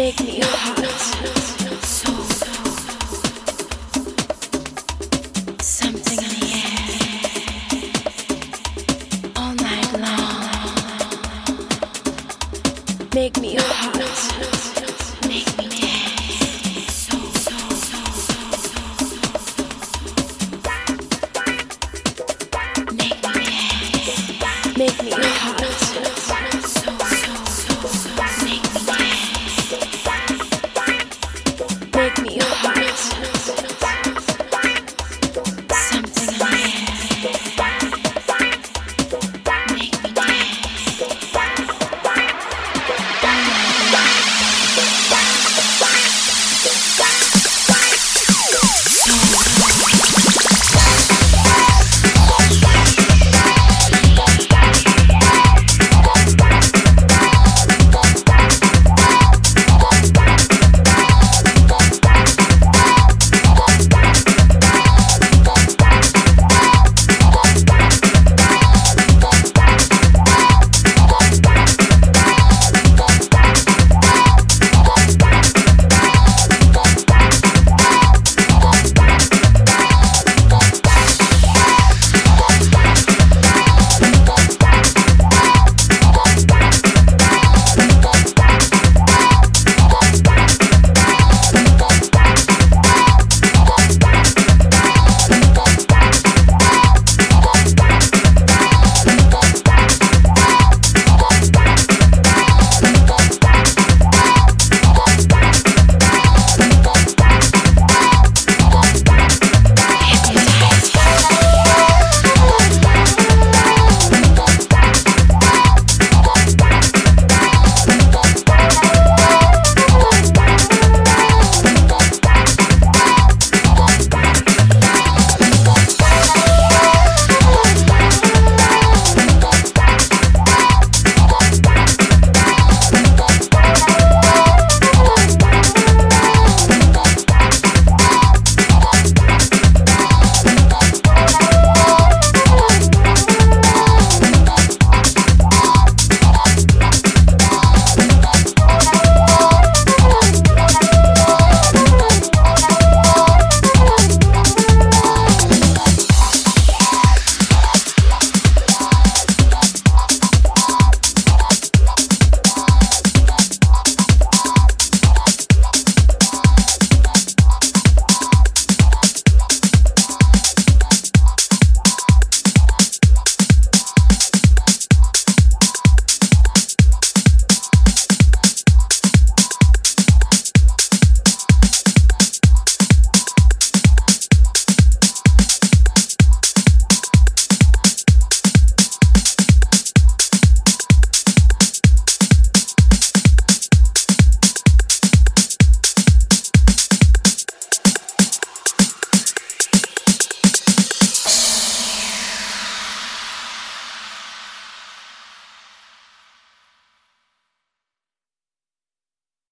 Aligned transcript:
make 0.00 0.18
me 0.24 0.40
yeah. 32.40 32.79